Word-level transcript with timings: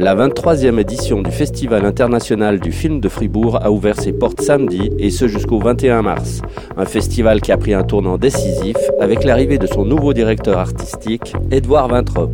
La 0.00 0.16
23e 0.16 0.78
édition 0.78 1.20
du 1.20 1.30
Festival 1.30 1.84
international 1.84 2.58
du 2.58 2.72
film 2.72 3.00
de 3.00 3.08
Fribourg 3.10 3.58
a 3.62 3.70
ouvert 3.70 4.00
ses 4.00 4.14
portes 4.14 4.40
samedi 4.40 4.88
et 4.98 5.10
ce 5.10 5.28
jusqu'au 5.28 5.58
21 5.58 6.00
mars. 6.00 6.40
Un 6.78 6.86
festival 6.86 7.42
qui 7.42 7.52
a 7.52 7.58
pris 7.58 7.74
un 7.74 7.82
tournant 7.82 8.16
décisif 8.16 8.78
avec 8.98 9.24
l'arrivée 9.24 9.58
de 9.58 9.66
son 9.66 9.84
nouveau 9.84 10.14
directeur 10.14 10.58
artistique, 10.58 11.34
Edouard 11.50 11.88
Vintrop. 11.88 12.30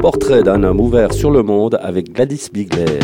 Portrait 0.00 0.44
d'un 0.44 0.62
homme 0.62 0.78
ouvert 0.78 1.12
sur 1.12 1.32
le 1.32 1.42
monde 1.42 1.76
avec 1.82 2.12
Gladys 2.12 2.48
Bigler. 2.52 3.00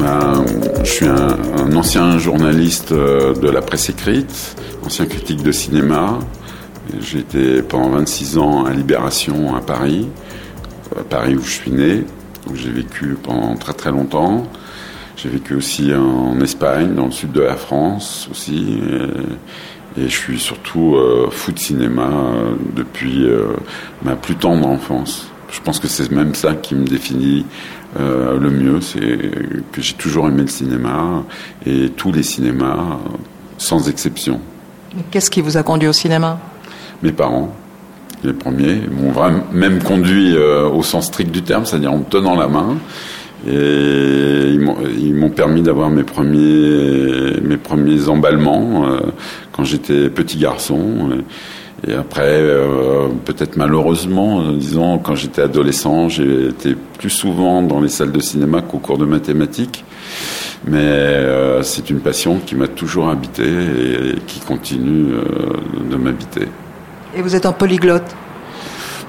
Ben, 0.00 0.44
je 0.82 0.90
suis 0.90 1.06
un, 1.06 1.76
ancien 1.76 2.18
journaliste 2.18 2.90
euh, 2.90 3.32
de 3.32 3.48
la 3.48 3.62
presse 3.62 3.90
écrite, 3.90 4.56
ancien 4.84 5.06
critique 5.06 5.44
de 5.44 5.52
cinéma. 5.52 6.18
J'ai 6.98 7.20
été 7.20 7.62
pendant 7.62 7.90
26 7.90 8.38
ans 8.38 8.64
à 8.64 8.72
Libération 8.72 9.54
à 9.54 9.60
Paris, 9.60 10.08
à 10.98 11.04
Paris 11.04 11.36
où 11.36 11.42
je 11.44 11.50
suis 11.50 11.70
né 11.70 12.02
où 12.48 12.54
j'ai 12.54 12.70
vécu 12.70 13.16
pendant 13.22 13.54
très 13.56 13.72
très 13.72 13.90
longtemps. 13.90 14.44
J'ai 15.16 15.28
vécu 15.28 15.54
aussi 15.54 15.92
en 15.94 16.38
Espagne, 16.40 16.94
dans 16.94 17.06
le 17.06 17.12
sud 17.12 17.32
de 17.32 17.40
la 17.40 17.56
France 17.56 18.28
aussi. 18.30 18.80
Et, 19.96 20.08
je 20.08 20.08
suis 20.08 20.40
surtout 20.40 20.96
euh, 20.96 21.28
fou 21.30 21.52
de 21.52 21.58
cinéma 21.58 22.08
euh, 22.10 22.54
depuis 22.74 23.24
euh, 23.24 23.52
ma 24.02 24.16
plus 24.16 24.34
tendre 24.34 24.66
enfance. 24.66 25.28
Je 25.52 25.60
pense 25.60 25.78
que 25.78 25.86
c'est 25.86 26.10
même 26.10 26.34
ça 26.34 26.54
qui 26.54 26.74
me 26.74 26.84
définit 26.84 27.46
le 27.96 28.50
mieux, 28.50 28.80
c'est 28.80 29.20
que 29.70 29.80
j'ai 29.80 29.94
toujours 29.94 30.26
aimé 30.26 30.42
le 30.42 30.48
cinéma 30.48 31.22
et 31.64 31.90
tous 31.90 32.10
les 32.10 32.24
cinémas, 32.24 32.98
sans 33.56 33.88
exception. 33.88 34.40
Qu'est-ce 35.12 35.30
qui 35.30 35.40
vous 35.40 35.56
a 35.56 35.62
conduit 35.62 35.86
au 35.86 35.92
cinéma? 35.92 36.40
Mes 37.04 37.12
parents 37.12 37.54
les 38.24 38.32
premiers, 38.32 38.80
m'ont 38.90 39.12
même 39.52 39.82
conduit 39.82 40.34
euh, 40.34 40.68
au 40.68 40.82
sens 40.82 41.06
strict 41.06 41.30
du 41.30 41.42
terme, 41.42 41.66
c'est-à-dire 41.66 41.92
en 41.92 41.98
me 41.98 42.04
tenant 42.04 42.36
la 42.36 42.48
main. 42.48 42.76
Et 43.46 44.56
ils 44.98 45.14
m'ont 45.14 45.28
permis 45.28 45.60
d'avoir 45.60 45.90
mes 45.90 46.02
premiers, 46.02 47.40
mes 47.42 47.58
premiers 47.58 48.08
emballements 48.08 48.86
euh, 48.86 49.00
quand 49.52 49.64
j'étais 49.64 50.08
petit 50.08 50.38
garçon. 50.38 51.10
Et 51.86 51.92
après, 51.92 52.40
euh, 52.40 53.08
peut-être 53.26 53.58
malheureusement, 53.58 54.50
disons, 54.52 54.96
quand 54.98 55.14
j'étais 55.14 55.42
adolescent, 55.42 56.08
j'ai 56.08 56.46
été 56.46 56.74
plus 56.98 57.10
souvent 57.10 57.60
dans 57.60 57.80
les 57.80 57.90
salles 57.90 58.12
de 58.12 58.20
cinéma 58.20 58.62
qu'au 58.62 58.78
cours 58.78 58.96
de 58.96 59.04
mathématiques. 59.04 59.84
Mais 60.66 61.60
c'est 61.60 61.90
une 61.90 62.00
passion 62.00 62.40
qui 62.46 62.54
m'a 62.54 62.68
toujours 62.68 63.10
habité 63.10 63.44
et 63.44 64.14
qui 64.26 64.40
continue 64.40 65.12
de 65.90 65.96
m'habiter. 65.96 66.48
Et 67.16 67.22
vous 67.22 67.36
êtes 67.36 67.46
un 67.46 67.52
polyglotte 67.52 68.14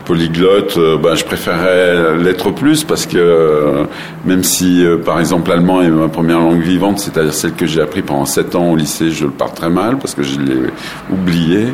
polyglotte, 0.06 0.78
bah, 1.02 1.16
je 1.16 1.26
préférais 1.26 2.16
l'être 2.18 2.52
plus 2.52 2.84
parce 2.84 3.08
que 3.08 3.18
euh, 3.18 3.86
même 4.24 4.44
si, 4.44 4.86
euh, 4.86 4.98
par 4.98 5.20
exemple, 5.20 5.50
l'allemand 5.50 5.82
est 5.82 5.90
ma 5.90 6.08
première 6.10 6.40
langue 6.40 6.62
vivante, 6.62 7.00
c'est-à-dire 7.00 7.34
celle 7.34 7.54
que 7.54 7.66
j'ai 7.66 7.82
appris 7.82 8.04
pendant 8.04 8.26
7 8.26 8.54
ans 8.56 8.70
au 8.70 8.76
lycée, 8.76 9.10
je 9.10 9.26
le 9.26 9.32
parle 9.32 9.54
très 9.54 9.70
mal 9.70 9.98
parce 9.98 10.14
que 10.14 10.22
je 10.22 10.40
l'ai 10.40 10.60
oublié. 11.12 11.74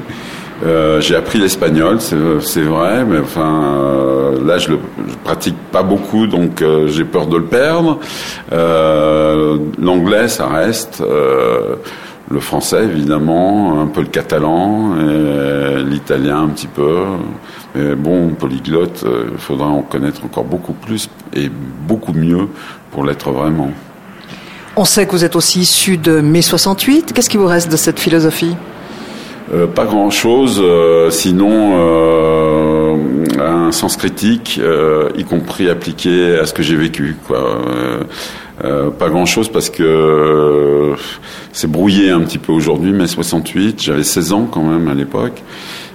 j'ai 1.01 1.15
appris 1.15 1.39
l'espagnol, 1.39 1.99
c'est 1.99 2.61
vrai, 2.61 3.03
mais 3.03 3.19
enfin 3.19 4.31
là 4.45 4.59
je 4.59 4.69
le 4.69 4.79
pratique 5.23 5.57
pas 5.71 5.83
beaucoup, 5.83 6.27
donc 6.27 6.63
j'ai 6.85 7.03
peur 7.03 7.25
de 7.25 7.37
le 7.37 7.45
perdre. 7.45 7.99
L'anglais, 8.51 10.27
ça 10.27 10.47
reste 10.47 11.03
le 12.31 12.39
français 12.39 12.85
évidemment, 12.85 13.81
un 13.81 13.87
peu 13.87 14.01
le 14.01 14.07
catalan, 14.07 14.95
l'italien 15.83 16.43
un 16.43 16.49
petit 16.49 16.67
peu. 16.67 17.03
Mais 17.75 17.95
bon, 17.95 18.29
polyglotte, 18.29 18.99
il 19.03 19.07
euh, 19.07 19.37
faudra 19.37 19.67
en 19.67 19.81
connaître 19.81 20.25
encore 20.25 20.43
beaucoup 20.43 20.73
plus 20.73 21.09
et 21.33 21.49
beaucoup 21.87 22.13
mieux 22.13 22.49
pour 22.91 23.05
l'être 23.05 23.31
vraiment. 23.31 23.71
On 24.75 24.85
sait 24.85 25.05
que 25.05 25.11
vous 25.11 25.23
êtes 25.23 25.35
aussi 25.35 25.61
issu 25.61 25.97
de 25.97 26.21
mai 26.21 26.41
68. 26.41 27.13
Qu'est-ce 27.13 27.29
qui 27.29 27.37
vous 27.37 27.47
reste 27.47 27.71
de 27.71 27.77
cette 27.77 27.99
philosophie? 27.99 28.55
Euh, 29.53 29.67
Pas 29.67 29.85
grand-chose, 29.85 30.61
euh, 30.63 31.09
sinon 31.11 31.77
un 33.39 33.71
sens 33.71 33.95
critique, 33.95 34.59
y 35.15 35.23
compris 35.23 35.69
appliqué 35.69 36.37
à 36.37 36.45
ce 36.45 36.53
que 36.53 36.61
j'ai 36.61 36.75
vécu. 36.75 37.15
Quoi. 37.25 37.61
Pas 38.97 39.09
grand 39.09 39.25
chose 39.25 39.49
parce 39.49 39.69
que 39.69 40.93
c'est 41.51 41.69
brouillé 41.69 42.11
un 42.11 42.21
petit 42.21 42.37
peu 42.37 42.51
aujourd'hui, 42.51 42.91
mai 42.91 43.07
68, 43.07 43.81
j'avais 43.81 44.03
16 44.03 44.33
ans 44.33 44.47
quand 44.51 44.63
même 44.63 44.87
à 44.87 44.93
l'époque. 44.93 45.41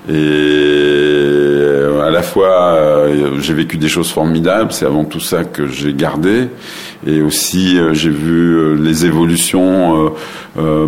Et 0.08 1.66
à 2.06 2.10
la 2.10 2.22
fois, 2.22 2.74
euh, 2.74 3.40
j'ai 3.40 3.52
vécu 3.52 3.76
des 3.76 3.88
choses 3.88 4.10
formidables, 4.10 4.72
c'est 4.72 4.86
avant 4.86 5.04
tout 5.04 5.20
ça 5.20 5.42
que 5.44 5.66
j'ai 5.66 5.92
gardé. 5.92 6.48
Et 7.04 7.20
aussi, 7.20 7.78
euh, 7.78 7.94
j'ai 7.94 8.10
vu 8.10 8.54
euh, 8.54 8.74
les 8.74 9.04
évolutions 9.04 10.12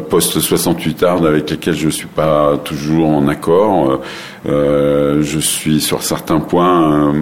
post 0.08 0.38
68 0.38 1.02
art 1.02 1.26
avec 1.26 1.50
lesquelles 1.50 1.76
je 1.76 1.90
suis 1.90 2.06
pas 2.06 2.58
toujours 2.64 3.08
en 3.10 3.28
accord. 3.28 4.00
je 4.46 5.38
suis 5.40 5.80
sur 5.82 6.02
certains 6.02 6.40
points 6.40 7.12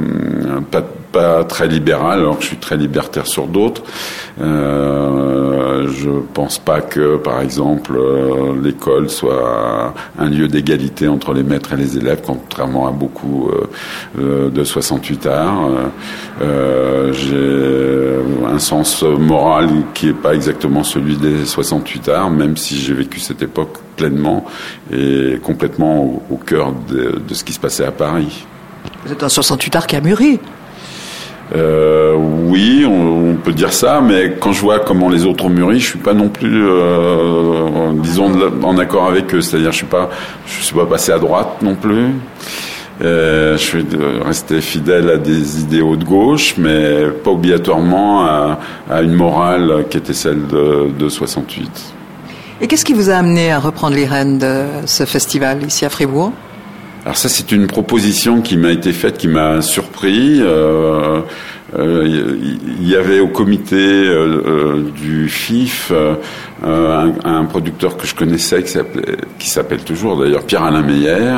pas 0.70 0.84
pas 1.16 1.44
très 1.44 1.66
libéral, 1.66 2.18
alors 2.18 2.36
que 2.36 2.42
je 2.42 2.48
suis 2.48 2.56
très 2.58 2.76
libertaire 2.76 3.26
sur 3.26 3.46
d'autres. 3.46 3.82
Euh, 4.40 5.88
je 5.88 6.10
pense 6.34 6.58
pas 6.58 6.82
que, 6.82 7.16
par 7.16 7.40
exemple, 7.40 7.92
euh, 7.96 8.54
l'école 8.62 9.08
soit 9.08 9.94
un 10.18 10.28
lieu 10.28 10.46
d'égalité 10.46 11.08
entre 11.08 11.32
les 11.32 11.42
maîtres 11.42 11.72
et 11.72 11.76
les 11.76 11.96
élèves, 11.96 12.20
contrairement 12.24 12.86
à 12.86 12.90
beaucoup 12.90 13.50
euh, 14.18 14.50
de 14.50 14.64
68 14.64 15.26
arts. 15.26 15.70
Euh, 16.42 17.12
j'ai 17.14 18.52
un 18.52 18.58
sens 18.58 19.02
moral 19.02 19.70
qui 19.94 20.08
est 20.08 20.20
pas 20.26 20.34
exactement 20.34 20.84
celui 20.84 21.16
des 21.16 21.46
68 21.46 22.08
arts, 22.10 22.30
même 22.30 22.58
si 22.58 22.76
j'ai 22.76 22.92
vécu 22.92 23.20
cette 23.20 23.40
époque 23.40 23.78
pleinement 23.96 24.44
et 24.92 25.40
complètement 25.42 26.22
au, 26.30 26.36
cœur 26.36 26.74
de, 26.88 27.22
de 27.26 27.34
ce 27.34 27.42
qui 27.42 27.54
se 27.54 27.60
passait 27.60 27.86
à 27.86 27.92
Paris. 27.92 28.46
Vous 29.06 29.12
êtes 29.12 29.22
un 29.22 29.30
68 29.30 29.76
art 29.76 29.86
qui 29.86 29.96
a 29.96 30.00
mûri. 30.02 30.38
Euh, 31.54 32.14
oui, 32.16 32.84
on, 32.86 33.36
peut 33.36 33.52
dire 33.52 33.72
ça, 33.72 34.00
mais 34.00 34.36
quand 34.40 34.52
je 34.52 34.60
vois 34.60 34.80
comment 34.80 35.08
les 35.08 35.24
autres 35.24 35.44
ont 35.44 35.50
mûri, 35.50 35.78
je 35.78 35.90
suis 35.90 35.98
pas 35.98 36.14
non 36.14 36.28
plus, 36.28 36.66
euh, 36.66 37.92
disons, 37.94 38.32
en 38.62 38.78
accord 38.78 39.06
avec 39.06 39.32
eux. 39.34 39.40
C'est-à-dire, 39.40 39.70
je 39.70 39.76
suis 39.76 39.86
pas, 39.86 40.10
suis 40.46 40.74
pas 40.74 40.86
passé 40.86 41.12
à 41.12 41.18
droite 41.18 41.62
non 41.62 41.76
plus. 41.76 42.06
Euh, 43.02 43.56
je 43.58 43.62
suis 43.62 43.86
resté 44.24 44.60
fidèle 44.60 45.10
à 45.10 45.16
des 45.18 45.60
idéaux 45.60 45.96
de 45.96 46.04
gauche, 46.04 46.54
mais 46.56 47.08
pas 47.22 47.30
obligatoirement 47.30 48.24
à, 48.24 48.58
à 48.90 49.02
une 49.02 49.12
morale 49.12 49.84
qui 49.90 49.98
était 49.98 50.14
celle 50.14 50.46
de, 50.46 50.88
de 50.98 51.08
68. 51.08 51.94
Et 52.62 52.66
qu'est-ce 52.66 52.86
qui 52.86 52.94
vous 52.94 53.10
a 53.10 53.16
amené 53.16 53.52
à 53.52 53.58
reprendre 53.58 53.94
les 53.94 54.06
rênes 54.06 54.38
de 54.38 54.64
ce 54.86 55.04
festival 55.04 55.62
ici 55.62 55.84
à 55.84 55.90
Fribourg? 55.90 56.32
Alors 57.06 57.16
ça, 57.16 57.28
c'est 57.28 57.52
une 57.52 57.68
proposition 57.68 58.40
qui 58.40 58.56
m'a 58.56 58.72
été 58.72 58.92
faite, 58.92 59.16
qui 59.16 59.28
m'a 59.28 59.62
surpris. 59.62 60.40
Euh, 60.40 61.20
euh, 61.78 62.36
il 62.80 62.88
y 62.88 62.96
avait 62.96 63.20
au 63.20 63.28
comité 63.28 63.76
euh, 63.76 64.82
du 64.90 65.28
FIF 65.28 65.92
un, 66.64 67.44
producteur 67.44 67.96
que 67.96 68.08
je 68.08 68.14
connaissais 68.16 68.64
qui 69.38 69.48
s'appelle 69.48 69.84
toujours 69.84 70.18
d'ailleurs 70.18 70.42
Pierre-Alain 70.42 70.82
Meyer 70.82 71.36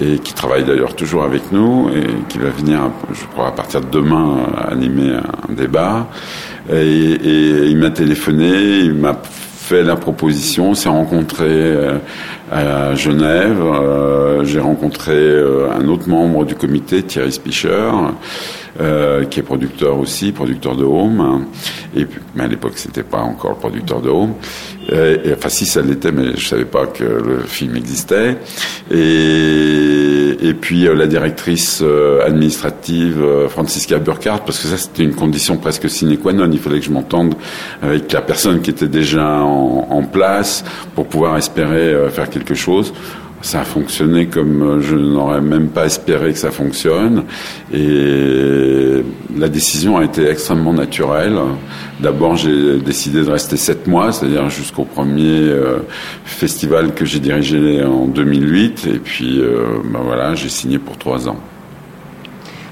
et 0.00 0.20
qui 0.20 0.32
travaille 0.32 0.64
d'ailleurs 0.64 0.96
toujours 0.96 1.22
avec 1.22 1.52
nous 1.52 1.90
et 1.94 2.06
qui 2.30 2.38
va 2.38 2.48
venir, 2.48 2.90
je 3.12 3.26
crois, 3.26 3.48
à 3.48 3.52
partir 3.52 3.82
de 3.82 3.90
demain 3.90 4.38
animer 4.70 5.16
un 5.16 5.52
débat. 5.52 6.08
Et, 6.72 6.76
et 6.76 7.66
il 7.66 7.76
m'a 7.76 7.90
téléphoné, 7.90 8.78
il 8.78 8.94
m'a 8.94 9.20
fait 9.68 9.82
la 9.82 9.96
proposition, 9.96 10.74
s'est 10.74 10.88
rencontré 10.88 11.44
euh, 11.46 11.98
à 12.50 12.94
Genève. 12.94 13.60
Euh, 13.60 14.42
j'ai 14.42 14.60
rencontré 14.60 15.12
euh, 15.12 15.68
un 15.78 15.86
autre 15.88 16.08
membre 16.08 16.46
du 16.46 16.54
comité, 16.54 17.02
Thierry 17.02 17.32
Spischer, 17.32 17.90
qui 19.28 19.40
est 19.40 19.42
producteur 19.42 19.98
aussi, 19.98 20.32
producteur 20.32 20.76
de 20.76 20.84
Home. 20.84 21.46
Mais 22.34 22.44
à 22.44 22.48
l'époque, 22.48 22.72
c'était 22.76 23.02
pas 23.02 23.20
encore 23.20 23.52
le 23.52 23.56
producteur 23.56 24.00
de 24.00 24.10
Home. 24.10 24.34
Et, 24.90 25.34
enfin, 25.36 25.48
si 25.48 25.66
ça 25.66 25.82
l'était, 25.82 26.12
mais 26.12 26.36
je 26.36 26.46
savais 26.46 26.64
pas 26.64 26.86
que 26.86 27.04
le 27.04 27.40
film 27.46 27.76
existait. 27.76 28.38
Et, 28.90 30.54
puis 30.60 30.84
la 30.84 31.06
directrice 31.06 31.84
administrative 32.24 33.22
Francisca 33.48 33.98
Burkhardt, 33.98 34.42
parce 34.44 34.58
que 34.58 34.66
ça 34.66 34.76
c'était 34.76 35.04
une 35.04 35.14
condition 35.14 35.56
presque 35.58 35.88
sine 35.88 36.16
qua 36.16 36.32
non. 36.32 36.48
Il 36.50 36.58
fallait 36.58 36.80
que 36.80 36.86
je 36.86 36.90
m'entende 36.90 37.34
avec 37.82 38.10
la 38.12 38.22
personne 38.22 38.60
qui 38.60 38.70
était 38.70 38.88
déjà 38.88 39.40
en 39.40 40.02
place 40.02 40.64
pour 40.94 41.06
pouvoir 41.06 41.36
espérer 41.36 41.94
euh, 41.94 42.10
faire 42.10 42.28
quelque 42.30 42.54
chose. 42.54 42.92
Ça 43.40 43.60
a 43.60 43.64
fonctionné 43.64 44.26
comme 44.26 44.62
euh, 44.62 44.80
je 44.80 44.96
n'aurais 44.96 45.40
même 45.40 45.68
pas 45.68 45.86
espéré 45.86 46.32
que 46.32 46.38
ça 46.38 46.50
fonctionne. 46.50 47.24
Et 47.72 49.02
la 49.36 49.48
décision 49.48 49.96
a 49.96 50.04
été 50.04 50.28
extrêmement 50.28 50.72
naturelle. 50.72 51.38
D'abord, 52.00 52.36
j'ai 52.36 52.78
décidé 52.78 53.22
de 53.22 53.30
rester 53.30 53.56
sept 53.56 53.86
mois, 53.86 54.12
c'est-à-dire 54.12 54.50
jusqu'au 54.50 54.84
premier 54.84 55.40
euh, 55.40 55.78
festival 56.24 56.94
que 56.94 57.04
j'ai 57.04 57.20
dirigé 57.20 57.84
en 57.84 58.06
2008. 58.06 58.88
Et 58.92 58.98
puis, 58.98 59.40
ben 59.84 60.00
voilà, 60.04 60.34
j'ai 60.34 60.48
signé 60.48 60.78
pour 60.78 60.96
trois 60.96 61.28
ans. 61.28 61.36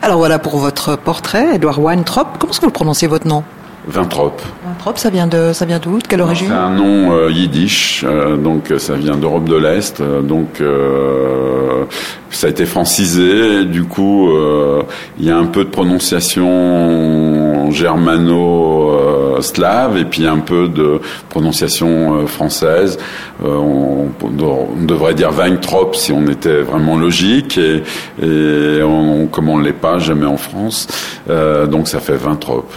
Alors 0.03 0.19
voilà 0.19 0.39
pour 0.39 0.59
votre 0.59 0.97
portrait, 0.97 1.57
Edouard 1.57 1.81
Weintraub. 1.81 2.27
Comment 2.39 2.53
est-ce 2.53 2.61
que 2.61 2.67
vous 2.67 2.73
prononcez 2.73 3.07
votre 3.07 3.27
nom? 3.27 3.43
Vintrop. 3.87 4.43
Weintraub, 4.67 4.97
ça 4.99 5.11
vient 5.11 5.29
de, 5.29 5.53
ça 5.53 5.65
vient 5.65 5.79
d'où? 5.79 5.99
De 5.99 6.07
quelle 6.07 6.21
origine? 6.21 6.49
C'est 6.49 6.55
un 6.55 6.71
nom 6.71 7.13
euh, 7.13 7.31
yiddish, 7.31 8.05
euh, 8.05 8.37
donc 8.37 8.71
euh, 8.71 8.79
ça 8.79 8.95
vient 8.95 9.17
d'Europe 9.17 9.49
de 9.49 9.57
l'Est, 9.57 10.01
euh, 10.01 10.21
donc 10.23 10.61
euh, 10.61 11.85
ça 12.31 12.49
a 12.49 12.51
été 12.51 12.67
francisé. 12.67 13.61
et 13.61 13.65
du 13.65 13.85
coup, 13.85 14.31
euh, 14.31 14.83
il 15.19 15.25
y 15.27 15.31
a 15.31 15.37
un 15.37 15.47
peu 15.47 15.65
de 15.65 15.71
prononciation 15.71 17.71
germano-slave 17.71 19.97
et 19.99 20.05
puis 20.05 20.27
un 20.27 20.39
peu 20.39 20.69
de 20.69 21.01
prononciation 21.29 22.27
française. 22.27 22.99
Euh, 23.45 23.55
on, 23.55 24.09
on 24.23 24.85
devrait 24.85 25.15
dire 25.15 25.31
Weintrop 25.31 25.95
si 25.95 26.13
on 26.13 26.27
était 26.27 26.63
vraiment 26.63 26.97
logique 26.97 27.59
et, 27.59 27.83
et 28.23 28.83
on, 28.83 29.27
comme 29.27 29.49
on 29.49 29.59
ne 29.59 29.65
l'est 29.65 29.73
pas 29.73 29.99
jamais 29.99 30.27
en 30.27 30.37
France, 30.39 30.89
euh, 31.31 31.67
donc 31.67 31.89
ça 31.89 32.01
fait 32.01 32.17
Weintrop. 32.17 32.73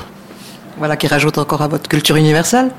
Voilà 0.80 0.96
qui 0.96 1.08
rajoute 1.08 1.38
encore 1.38 1.62
à 1.62 1.68
votre 1.68 1.88
culture 1.88 2.16
universelle. 2.16 2.72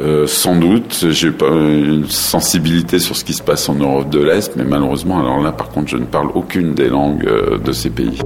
Euh, 0.00 0.26
sans 0.26 0.56
doute, 0.56 1.06
j'ai 1.10 1.30
pas 1.30 1.46
une 1.46 2.08
sensibilité 2.08 2.98
sur 2.98 3.16
ce 3.16 3.24
qui 3.24 3.32
se 3.32 3.42
passe 3.42 3.68
en 3.68 3.76
Europe 3.76 4.10
de 4.10 4.20
l'Est, 4.20 4.56
mais 4.56 4.64
malheureusement, 4.64 5.20
alors 5.20 5.40
là, 5.40 5.52
par 5.52 5.68
contre, 5.68 5.88
je 5.88 5.96
ne 5.96 6.04
parle 6.04 6.30
aucune 6.34 6.74
des 6.74 6.88
langues 6.88 7.24
euh, 7.26 7.58
de 7.58 7.70
ces 7.70 7.90
pays. 7.90 8.18